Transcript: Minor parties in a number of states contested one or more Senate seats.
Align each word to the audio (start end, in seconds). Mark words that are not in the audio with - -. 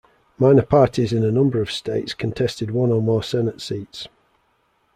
Minor 0.39 0.63
parties 0.65 1.13
in 1.13 1.23
a 1.23 1.31
number 1.31 1.61
of 1.61 1.71
states 1.71 2.15
contested 2.15 2.71
one 2.71 2.91
or 2.91 3.03
more 3.03 3.21
Senate 3.21 3.61
seats. 3.61 4.07